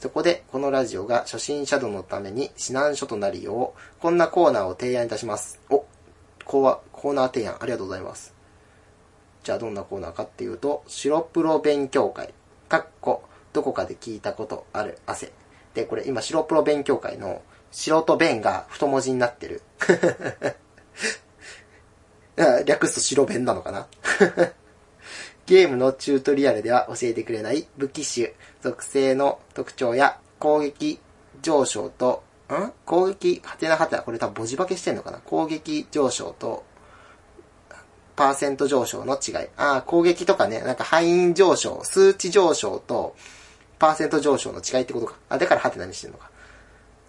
[0.00, 5.60] そこで、このラジオが初心者殿のために指南書となるよう、こんなコーナーを提案いたします。
[5.68, 5.84] お、
[6.46, 8.35] コーコーナー提案ありがとうございます。
[9.46, 12.34] じゃあどんなコーナーかっていうと、白プロ勉強会、
[12.68, 15.30] かっこ、どこかで聞いたことある汗。
[15.72, 19.62] で、これ今白プロ勉強会の白と弁が太文字になってる。
[22.36, 23.86] あ略すと白弁なのかな？
[25.46, 30.98] ゲームのチュートリアルでは教えてくれない武器種、属性の特徴や攻撃
[31.40, 32.72] 上昇と、ん？
[32.84, 35.18] 攻撃、はてなはてな、これ多分文字化けしてんのかな？
[35.18, 36.64] 攻撃上昇と、
[38.16, 39.48] パーセント上昇の違い。
[39.56, 43.14] ああ、攻撃とかね、なんか範囲上昇、数値上昇と、
[43.78, 45.16] パーセント上昇の違いってことか。
[45.28, 46.30] あ、だからハテナにしてんのか。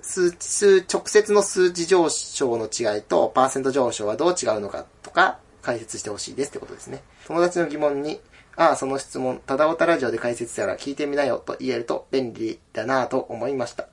[0.01, 7.03] 数数、直接の数値上昇の違いとパーセント上昇はどう違うのかとか解説してほしいですってことですね。
[7.25, 8.21] 友達の疑問に、
[8.55, 13.87] ああ、その質問、ただおたラジオで解説したら聞いてみなよと言えると便利だなぁと思いました。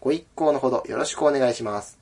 [0.00, 1.98] ご一行のほどよろしくお願いします。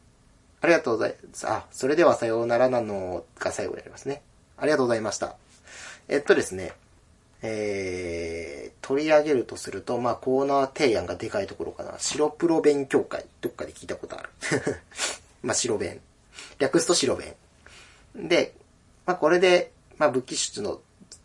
[0.61, 1.47] ありがとうございます。
[1.49, 4.23] あ、それではさようならなのが最後になりますね。
[4.59, 5.37] ありがとうございました。
[6.09, 6.73] えっとですね、
[7.43, 11.95] えー、取り上げるとすると、まあコーナー提案がでかいところかな。
[11.99, 13.25] 白プロ勉強会。
[13.41, 14.31] どっかで聞いたことある。
[15.43, 16.01] まあ白弁。
[16.59, 17.35] 略すと白弁。
[18.15, 18.55] で、
[19.05, 20.81] まあこれで、まあ武器種の、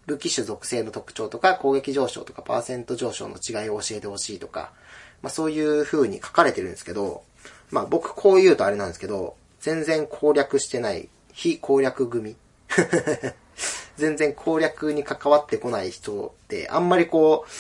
[0.08, 4.74] 武器種属性の特徴とか攻撃上昇とかパーセント上昇の違いを教えてほしいとか、
[5.22, 7.24] まあそういう風に書かれてるんですけど、
[7.70, 12.36] まあ僕こう言うとあれなんですけど、全然攻略してない非攻略組。
[13.98, 17.52] 全然攻略に関わってこない人って、あんまりこう、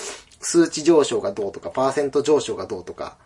[0.45, 3.17] 数値上昇がどうとか、パーセント上昇がどうとか、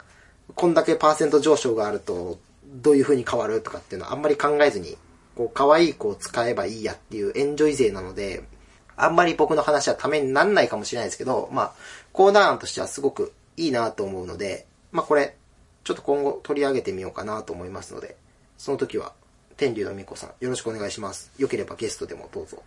[0.53, 4.97] こんだけパーセント上昇があると、どういう風に変わるとかっていうのはあんまり考えずに、
[5.35, 8.43] こう、可愛い子を使えばいいやっていうエンジョイ勢なので、
[8.97, 11.73] あんまり僕の話はためになんないかもしれないですけど、まあ、
[12.13, 15.35] コーナー案としてはすごくいいなと思うので、まあこれ、
[15.83, 18.15] ちょっと今後取り上げてみようかなと思いますので、
[18.57, 19.13] その時は、
[19.57, 21.31] 天竜のみこさん、よろしくお願いします。
[21.37, 22.61] よければゲストでもどうぞ。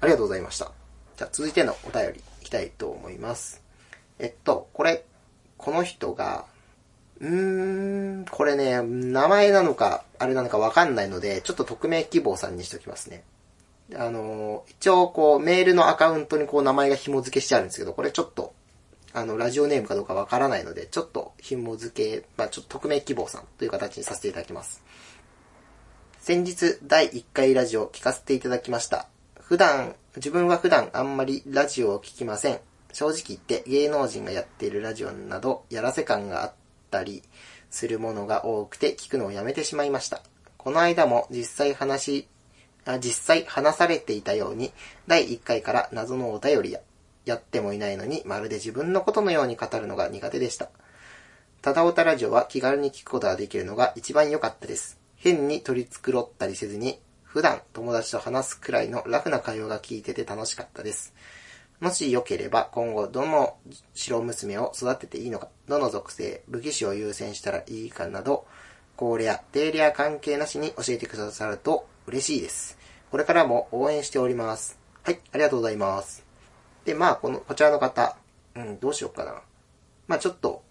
[0.00, 0.70] ありがとうございました。
[1.16, 3.62] じゃあ続いてのお便りいきたいと思います。
[4.18, 5.04] えっと、これ、
[5.56, 6.44] この人が、
[7.20, 13.24] うーん、これね、名前なのか、あれなのかわかんないので、ちょっと匿名希望さんにしときますね。
[13.96, 18.52] あの、一応こう、メールのアカウントにこう名前が紐付けしてあるんですけど、これちょっと、
[19.14, 24.82] あの、ラジオネームかどうかわからないので、ちょっと紐付け、まあちょっと匿名希望さんという形にさせていただきます。
[26.22, 29.08] 先日、第1回ラジオを聞かせていただきました。
[29.40, 32.60] 普段、自分は普段あんまりラジオを聞きません。
[32.92, 36.52] 正直言って芸能人がやっているラジオなど、やらせ感があっ
[36.92, 37.24] たり
[37.70, 40.22] するものが多くて聞くのをやめてしまいました。
[40.58, 42.28] この間も実際話、
[42.84, 44.72] あ実際話されていたように、
[45.08, 46.78] 第1回から謎のお便りや、
[47.24, 50.68] やってもいないのに、まるで自分のことのように語るのが苦手でした。
[51.62, 55.01] ただおたラジオは気軽に聞くことができるのが一番良かったです。
[55.22, 61.14] 変に取り繕ったりせずに、普段友達と話すくらいのラフな会話が聞いてて楽しかったです。
[61.78, 63.56] もしよければ今後どの
[63.94, 68.48] 白娘を育てていいのか、どの属性、武器種を優先したらいいかなど、
[68.96, 72.76] 高レア、低レア関係なしに教えてくださると嬉しいです。
[73.12, 74.76] これからも応援しております。
[75.04, 76.24] はい、ありがとうございます。
[76.84, 78.16] で、まあ、この、こちらの方、
[78.56, 79.40] うん、どうしようかな。
[80.08, 80.64] まあ、ちょっと、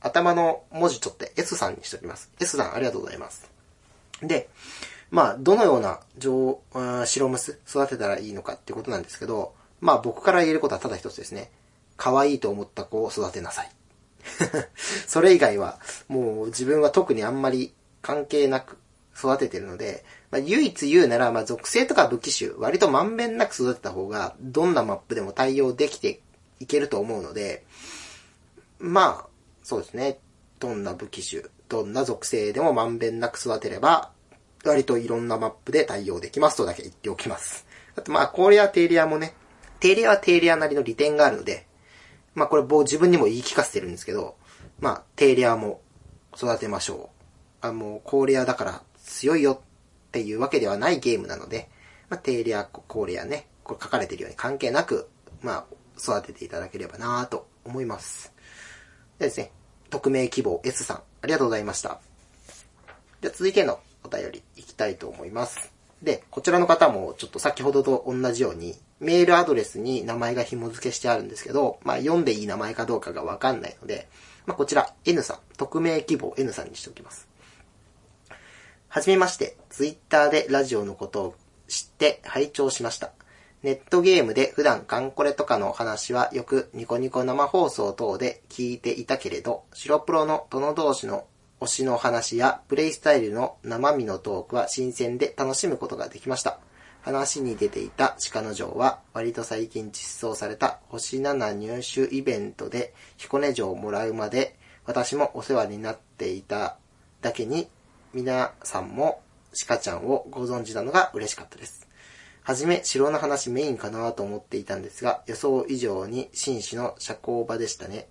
[0.00, 2.30] 頭の文字ちょっと S さんにしておきます。
[2.38, 3.54] S さん、ありがとうございます。
[4.22, 4.48] で、
[5.10, 6.60] まあ、どのような上、
[7.06, 11.50] 白ムス育てたらいいのかってことなんですけど、まあ僕から言えることはただ一つですね。
[11.96, 13.70] 可愛いと思った子を育てなさい。
[15.06, 17.72] それ以外は、もう自分は特にあんまり
[18.02, 18.78] 関係なく
[19.16, 26.20] 育ててるので、まあ、唯一言うなら、まあ、属性とか武器種、割とまんべんなく育てた方が、どんなマップでも対応できて
[26.60, 27.64] いけると思うので、
[28.78, 29.28] まあ、
[29.62, 30.18] そうですね。
[30.58, 31.42] どんな武器種、
[31.74, 34.12] どんな属性でもまんべんなく育てれば、
[34.64, 37.66] 割といろんなマップで対応できますとだけ言っておきます。
[37.96, 39.34] あとまあ、コーレア、テーリアもね、
[39.80, 41.66] テーリアはテーリアなりの利点があるので、
[42.34, 44.36] まあこれ僕自分にも言い聞かせてるんですけど、
[44.80, 45.80] まあ、テーリアも
[46.36, 47.10] 育てましょ
[47.62, 47.66] う。
[47.66, 51.68] あ、もう、コーレアだから強いよっていうわけではないゲームなので、
[52.08, 55.08] まあ、テーリア、コーレアね、これ書かれてるように関係なく、
[55.42, 55.64] まあ、
[55.98, 58.32] 育てていただければなと思います。
[59.18, 59.52] でですね、
[59.90, 62.00] 匿名希望 S さん、ありがとうございました。
[63.20, 65.72] で続いてのお便りいきたいと思います。
[66.02, 74.08] で、こちらの方もちょっと先ほどと同じように、メールアドレスに名前が紐付けしてあるんですけど、まあ読んでいい名前かどうかがわかんないので、
[74.46, 77.26] まあこちら N さん、匿名希望 N さんにしておきます。
[78.88, 81.34] はじめまして、ツイッターでラジオのことを
[81.66, 83.12] 知って拝聴しました。
[83.64, 91.24] ネットゲームで普段カンコレとかの話はよくニコニコ生放送等で聞いていたけれど、白プロの殿同士の
[91.62, 96.58] 推しの話やプレイスタイルの生身のトークは新鮮で楽しむことができました。
[97.00, 106.76] 話に出ていた鹿の城は割と最近実装された星7入手イベントで彦根城をもらうまで私もお世話になっていた
[107.22, 107.68] だけに
[108.12, 109.22] 皆さんも
[109.66, 111.83] 鹿ちゃんをご存知なのが嬉しかったです。
[112.44, 118.06] はじめ、城の話メインかなと思っていたんですが、予想以上に紳士の社交場でしたね。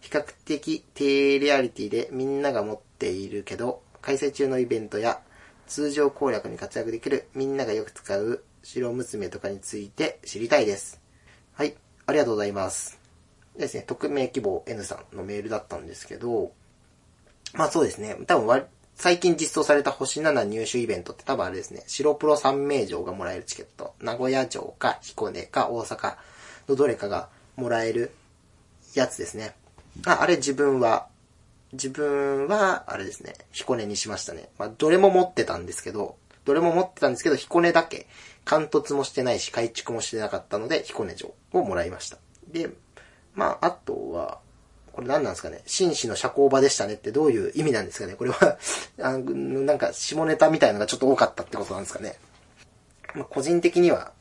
[0.00, 5.20] 比較的低レアリティでみんなが持っているけど、開催中のイベントや
[5.66, 11.02] 通常攻略に活躍できるみんながよく使う白娘とかについて知りたいです。
[11.52, 12.98] はい、ありがとうございます。
[13.58, 16.52] ですね、匿名希望 N さんのメールだったんですけど、
[17.52, 18.16] まあそうですね。
[18.26, 18.64] 多分わ
[18.96, 21.84] 最近実装された星7入手イベントって多分あれですね。
[21.86, 23.94] 白プロ3名城がもらえるチケット。
[24.00, 26.16] 名古屋城か彦根か大阪
[26.66, 28.10] のどれかがもらえる
[28.94, 29.54] やつですね。
[30.06, 31.08] あ、あれ自分は、
[31.72, 34.48] 自分は、あれですね、彦根にしましたね。
[34.58, 38.06] まあ、どれも持ってたんですけど、どれも持ってたんですけど、彦根だけ、
[38.46, 42.16] 貫突もしてないし、改築もしてなかったので、彦根城をもらいました。
[42.48, 42.70] で、
[43.34, 44.38] まあ、あとは、
[44.96, 45.60] これ何なんですかね？
[45.66, 48.14] 紳士の社交場でしたねってどういう意味なんですかね？
[48.14, 48.56] これは
[49.02, 49.20] あの、
[49.60, 52.18] なんか下ネタみたいのがちょっと多かったってことなんですかね？
[53.14, 54.12] まあ、個人的には、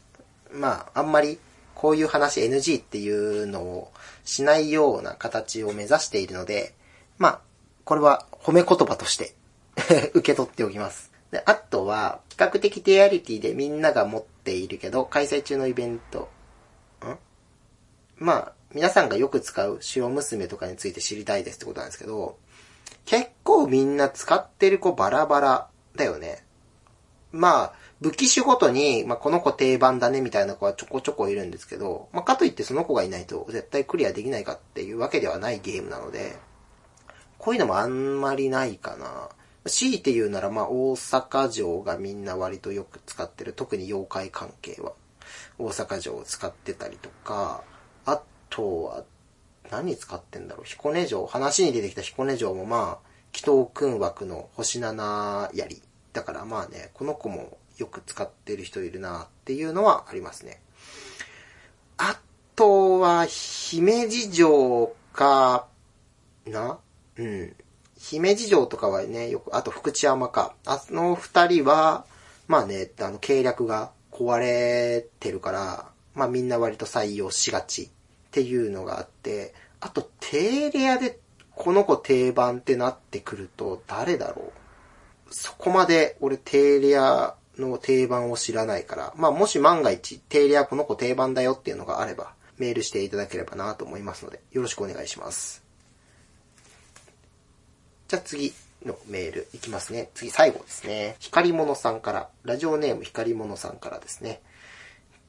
[0.52, 1.40] まあ、あんまり
[1.76, 3.92] こういう話 NG っていうのを
[4.26, 6.74] しないような形を目指しているので、
[7.18, 7.40] まあ、
[7.86, 9.34] これは褒め言葉として
[10.14, 11.10] 受け取っておきます。
[11.32, 16.30] で、あとは、比較的テアリティでみんなが持っているけど、開催中のイベント、
[17.02, 17.18] ん？
[18.18, 22.38] まあ、皆さんがよく使う白娘とかについて知りたいですってことなんですけど、
[23.06, 26.44] 結構みんな使ってる子バラバラだよね。
[27.32, 36.36] まあ、武器種ごとに、まあ、この子定番だねみたいな子はちょこちょこいるんですけど、まあ、かといってその子がいないと絶対クリアできないかっていうわけではないゲームなので、
[37.38, 39.30] こういうのもあんまりないかな。
[39.68, 43.54] 強いて言うなら、まあ、大阪城がみんな割とよく使ってる。
[43.54, 44.92] 特に妖怪関係は。
[45.58, 47.64] 大阪城を使ってたりとか、
[48.56, 49.04] あとは、
[49.70, 50.66] 何使ってんだろう？
[50.66, 51.26] 彦根城。
[51.26, 55.82] 話に出てきた彦根城もまあ、祈祷訓枠の星七槍。
[56.14, 60.62] だからまあね、この子もよく使ってる人いるなっていうのはありますね。
[61.98, 62.18] あ
[62.56, 65.68] とは、姫路城か、
[66.46, 66.80] な？
[67.18, 67.56] うん。
[67.98, 70.56] 姫路城とかはね、よく、あと福知山か。
[70.66, 72.06] あの二人は、
[72.48, 77.90] まあね、あの、計略が壊れてるから、まあみんな割と採用しがち
[78.36, 81.20] っていうのがあって、あと、低レアで
[81.52, 84.52] この子定番ってなってくると誰だろ
[85.30, 85.34] う？
[85.34, 95.64] そこまで俺低レアの定番を知らないから、まあもし万が一低レアこの子定番だよっていうのがあれば、メールしていただければなと思いますので、よろしくお願いします。
[98.10, 98.54] じゃあ次
[98.86, 100.10] のメールいきますね。
[100.14, 101.16] 次最後ですね。
[101.20, 104.42] 光物さんから、ラジオネーム光物さんからですね。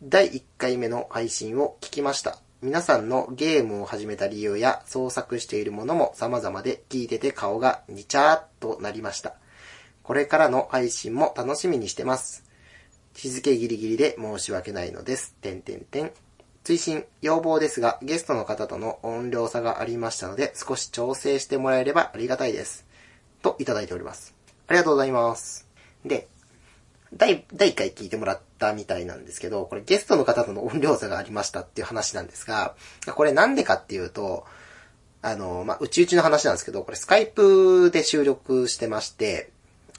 [0.03, 2.39] 第1回目の配信を聞きました。
[2.63, 9.35] 皆さんのゲームを始めた理由や創作しているものも様々で聞いてて顔がにちゃーっとなりました。
[10.03, 12.45] これからの配信も楽しみにしてます。
[13.15, 15.35] 日付ギリギリで申し訳ないのです。
[15.35, 16.13] てんてんてん。
[16.65, 22.87] 追伸、要望ですが、ゲストの方との音量差がありましたので、少し調整してもらえればありがたいです。
[23.43, 24.35] と、いただいております。
[24.67, 25.69] ありがとうございます。
[26.05, 26.27] で、
[27.13, 32.75] 第、第1回聞いてもらったみたいなんですけど、これゲストの方との音量差がありましたっていう話なんですが、
[33.15, 34.45] これなんでかっていうと、
[35.23, 39.51] あの、まあ、うちうちの話なんですけど、これスカイプで収録してまして、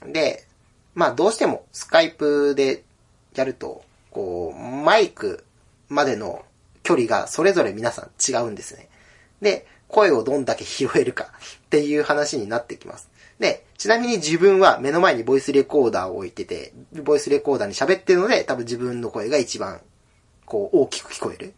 [0.06, 0.46] で、
[0.96, 2.84] まあ、どうしてもスカイプで
[3.36, 5.44] やると、こう、マイク
[5.90, 6.44] までの
[6.84, 8.90] 距離がそれぞれ皆さん違うんですね。
[9.42, 13.10] で、声をどんだけ拾えるかっていう話になってきます。
[13.40, 16.74] で、ちなみに自分は目の前にボイスレコーダーを置いてて、
[17.04, 19.82] ボイスレコーダーに喋ってるので、多分自分の声が一番、
[20.46, 21.54] こう、大きく聞こえる。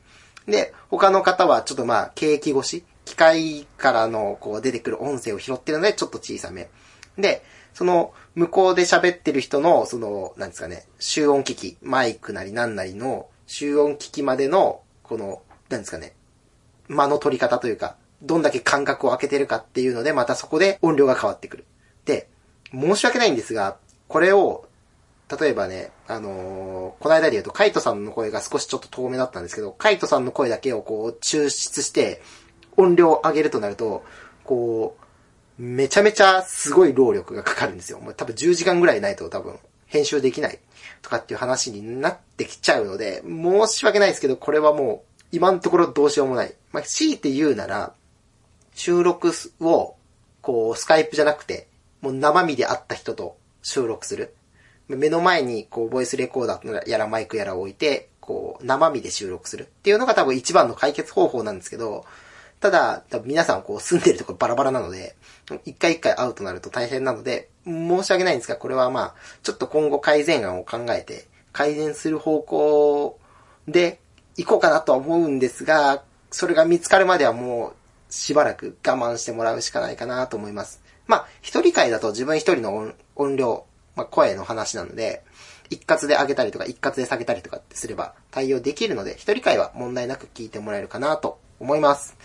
[0.46, 6.70] で、他の方はちょっとまあ、ケーキ越し、機械からのこう出てくる音声を拾ってるので、ちょっと小さめ。
[7.18, 16.14] で、その、向こうで喋ってる人の、その、なんですかね、集音機器、マイクなりなんなりの、集音機器までの、この、なんですかね、
[16.88, 21.66] 間の取り方というか、どんだけ間隔を空けてるかっていうので、またそこで音量が変わってくる。
[22.72, 23.78] 申し訳ないんですが、
[24.08, 24.66] これを、
[25.40, 32.22] 例えばね、あのー、この間で言うと、カイトさんの声が少しちょっと遠めだったんですけど、カイトさんの声だけをこう、抽出して、
[32.78, 34.04] 音量を上げるとなると、
[34.44, 38.00] こう、めちゃめちゃすごい労力がかかるんですよ。
[38.00, 40.60] もう多分10時間ぐらいないと多分編集できない
[41.02, 46.54] とかっていう話になってきちゃうので、申し訳ないですけど、これはもう、今のところどうしようもない。
[46.72, 47.94] まあ、強いて言うなら、
[48.74, 49.96] 収録を、
[50.42, 51.68] こう、スカイプじゃなくて、
[52.02, 54.34] もう生身で会った人と収録する。
[54.88, 62.06] 目の前に、こう、ボイスレコーダーやらマイクやら置いて、こう、生身で収録するっていうのが多分一番の解決方法なんですけど、
[62.60, 65.16] ただ、多分皆さんこう住んでるとこバラバラなので、
[65.66, 73.20] 一回一回会うとなると大変なので、申し訳ないんですが、これはまあ、ちょっと今後改善案を考えて、改善する方向
[73.68, 74.00] で
[74.38, 77.74] 行こうかなとは思うんですが、それが見つかるまではも
[78.10, 80.82] う、しばらく我慢してもらうしかないかなと思います。
[81.10, 85.24] まあ、一人会だと自分一人の音量、まあ、声の話なので、
[85.72, 92.16] 一括で上げたりとか一括で下げたりとかってすれば対応できるので、一人会は問題なく聞いてもらえるかなと思います。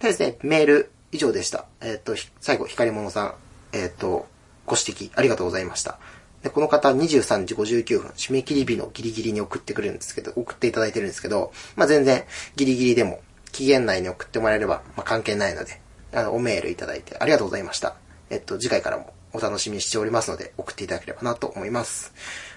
[0.00, 1.66] でですね、メール以上でした。
[1.80, 3.34] えー、と、最後、光物さん、
[3.72, 4.26] えっ、と、
[4.66, 6.00] ご指摘ありがとうございました。
[6.42, 12.24] で、この方23時59分、締め切り日のギリギリに送ってくれるんですけど、送っていただいてるんですけど、まあ、全然
[12.56, 13.20] ギリギリでも
[13.52, 15.80] 期限内に送ってもらえれば、まあ、関係ないので、
[16.12, 17.94] あの、おメールいただいてありがとうございました。
[18.32, 22.14] えっと、次回からもお楽しみにしておりますので、送っていただければなと思います。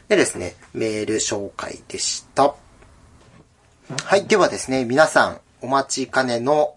[0.08, 2.56] でですね、メール紹介でした。
[4.06, 6.76] はい、ではですね、皆さん、お待ちかねの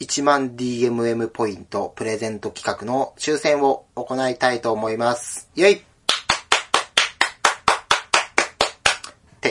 [0.00, 5.48] 1万 DMM ポイントプレゼント企画の抽選を行いたいと思います。
[5.56, 5.85] イェイ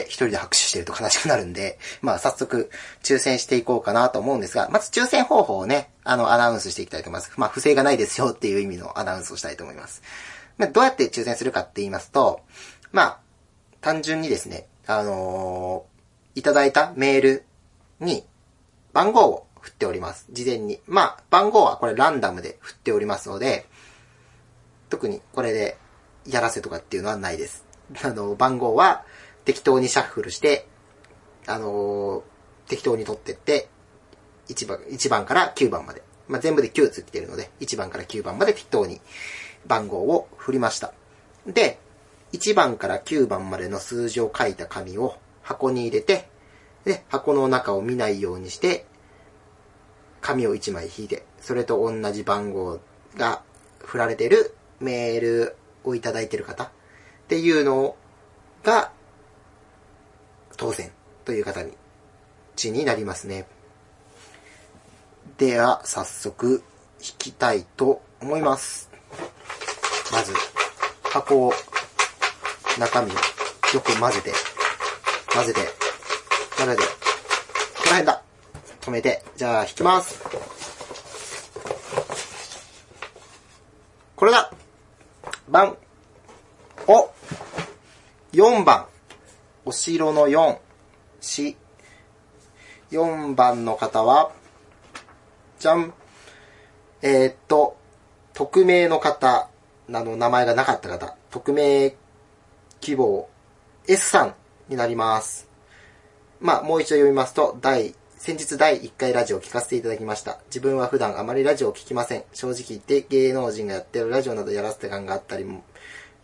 [0.00, 2.70] って一人で拍手してると悲しくなるんで、まあ早速
[3.02, 7.32] 抽選していこうかなと思うんですが、まず抽選方法をね、あの、アナウンスしていきたいと思います。
[7.36, 10.02] まあ不正がないですよっていう意味のアナウンスをしたいと思います。
[10.58, 12.40] まあどうやって抽選するかって言いますと、
[12.92, 13.18] まあ、
[13.80, 15.96] 単純にですね、あのー
[16.36, 17.44] いただいたメール
[17.98, 18.22] に
[18.92, 20.26] 番号を振っております。
[20.30, 20.80] 事前に。
[20.86, 23.66] まあ、番号はこれランダムで振っておりますので、
[24.90, 25.78] 特にこれで
[26.26, 27.64] やらせとかっていうのはないです。
[28.04, 29.04] あの、番号は
[29.46, 30.68] 適当にシャッフルして、
[31.46, 32.36] あのー
[32.66, 33.68] 適当に取ってって、
[34.48, 36.02] 1番、1番から9番まで。
[36.28, 39.00] まあ、全部で9つ来てるので、1番から9番まで適当に
[39.66, 40.92] 番号を振りました。
[41.46, 41.78] で、
[42.32, 46.28] 1番から9番までの数字を書いた紙を箱に入れて、
[46.84, 48.86] で、箱の中を見ないようにして、
[50.20, 52.80] 紙を1枚引いて、それと同じ番号
[53.16, 53.42] が
[53.78, 56.68] 振られてるメールをいただいてる方っ
[57.28, 57.94] ていうの
[58.64, 58.90] が、
[60.56, 60.90] 当選
[61.24, 61.72] という方に、
[62.56, 63.46] ちになりますね。
[65.38, 66.62] では、早速、
[67.00, 68.90] 引きたいと思います。
[70.12, 70.32] まず、
[71.02, 71.52] 箱を、
[72.78, 73.14] 中身を
[73.74, 74.32] よく混ぜて、
[75.32, 75.60] 混ぜて、
[76.56, 76.88] 混ぜて、こ
[77.78, 78.22] こら辺だ。
[78.80, 80.22] 止めて、じゃあ引きます。
[84.14, 84.50] これだ
[85.48, 85.76] 番、
[86.86, 87.10] お
[88.32, 88.86] !4 番。
[89.68, 90.58] お城の4、
[91.20, 91.56] し、
[92.92, 94.30] 4番の方は、
[95.58, 95.92] じゃん。
[97.02, 97.76] えー、っと、
[98.32, 99.50] 匿名の方、
[99.92, 101.96] あの、名前がなかった方、匿名
[102.80, 103.28] 希望
[103.88, 104.34] S さん
[104.68, 105.48] になります。
[106.40, 110.38] まあ、もう一度読みますと、第、先日第1回ラジオを聞かせていただきました。
[110.46, 112.22] 自分は普段あまりラジオを聞きません。
[112.32, 115.64] 正直言って芸能人がやってるラジオなどやらせて感があったりも、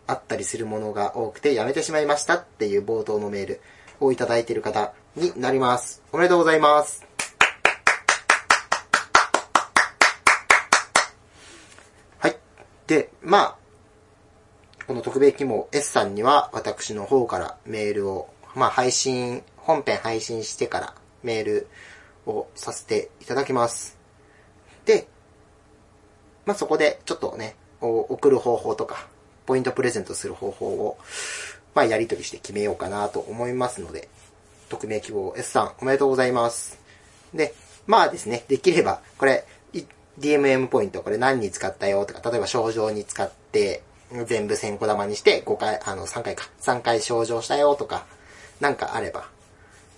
[0.07, 3.61] あったりするものが多くてやめてしまいましたっていう冒頭のメール
[3.99, 6.01] をいただいている方になります。
[6.11, 7.05] おめでとうございます。
[12.19, 12.37] はい。
[12.87, 13.57] で、まあ、
[14.85, 20.93] この特別希望 S さんには私の方からメールを、まあ配信、本編配信してから
[21.23, 21.67] メール
[22.25, 23.97] をさせていただきます。
[24.85, 25.07] で、
[26.45, 29.07] まあそこでちょっとね、送る方法とか、
[29.45, 30.97] ポイントプレゼントする方法を、
[31.75, 34.09] まあやり取りして決めようかなと思いますので、
[34.69, 36.79] 匿名希望 S さんおめでとうございます。
[37.33, 37.53] で、
[37.87, 39.45] まあですね、できれば、これ、
[40.19, 43.81] DMM ポイントこれ何に使ったよとか、例えば症状に使って、
[44.27, 48.05] 全部1000個玉にして5回、あの3回か、3回症状したよとか、
[48.59, 49.27] なんかあれば、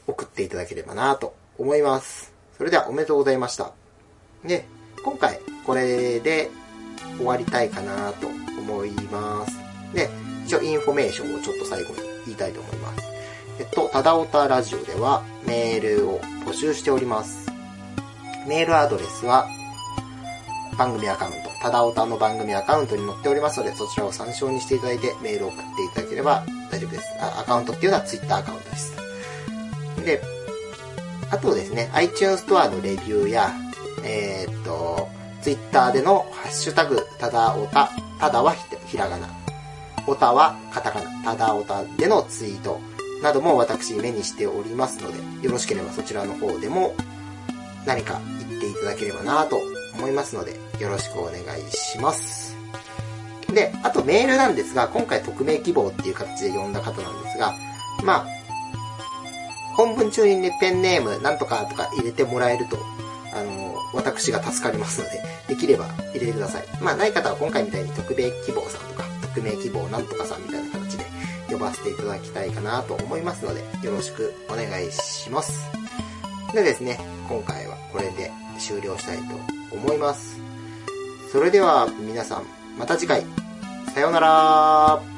[0.08, 2.34] 送っていただければなと思います。
[2.58, 3.74] それではおめでとうございました。
[4.46, 4.66] で、
[5.04, 6.50] 今回これで
[7.18, 8.28] 終わりたいかなと
[8.66, 9.58] 思います。
[9.94, 10.10] で、
[10.46, 13.04] 一応インフォメーションをちょっと最後に言いたいと思います。
[13.60, 17.52] えっと、ただおたラジオではメールを募集しております。
[18.48, 19.48] メールアドレスは
[20.78, 27.06] 番組アカウント、ただおたの番組アカウントに載っておりますので、そちらを参照にしていただいてメールを送っていただければ大丈夫です。
[27.20, 28.96] あアカウントっていうのは Twitter アカウントです。
[30.06, 30.22] で、
[31.32, 33.52] あとですね、iTunes ストアのレビューや、
[34.04, 35.08] えーっと、
[35.42, 37.90] Twitter でのハッシュタグ、ただおた、
[38.20, 38.54] ただは
[38.88, 39.28] ひらがな、
[40.08, 42.80] おたはカタカナ、ただおたでのツイート
[43.22, 46.96] なども私目にしておりますので、よろしければそちらの方でも
[47.86, 49.60] 何か言っていただければなと
[49.98, 52.56] 思いますので、よろしくお願いします。
[53.54, 57.54] で、あとメールなんですが、今回匿名希望っていう形で呼んだ方なんですが、
[58.04, 58.28] まあ、
[59.76, 62.78] 本文中にね、ペンネームなんとかとか入れてもらえると、
[63.34, 63.65] あの、
[63.96, 66.66] 私が助かりますので、できれば入れてください。
[66.82, 71.06] まあ、ない方は今回みたいに特命希望さんとか、匿名希望なんとかさんみたいな形で
[71.50, 75.72] 呼ばせていただきたいかなと思いますので、よろしくお願いします。
[76.54, 80.40] でですね、今回はこれで終了したいと思います。
[81.32, 82.44] それでは皆さん、
[82.78, 83.24] また次回、
[83.94, 85.15] さようなら